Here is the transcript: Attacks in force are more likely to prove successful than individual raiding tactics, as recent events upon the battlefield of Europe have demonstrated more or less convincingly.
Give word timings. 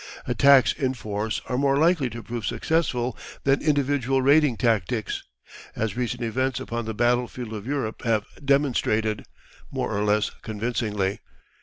Attacks 0.25 0.73
in 0.73 0.95
force 0.95 1.43
are 1.45 1.59
more 1.59 1.77
likely 1.77 2.09
to 2.09 2.23
prove 2.23 2.43
successful 2.47 3.15
than 3.43 3.61
individual 3.61 4.19
raiding 4.23 4.57
tactics, 4.57 5.21
as 5.75 5.95
recent 5.95 6.23
events 6.23 6.59
upon 6.59 6.85
the 6.85 6.95
battlefield 6.95 7.53
of 7.53 7.67
Europe 7.67 8.01
have 8.03 8.25
demonstrated 8.43 9.25
more 9.69 9.95
or 9.95 10.03
less 10.03 10.31
convincingly. 10.41 11.19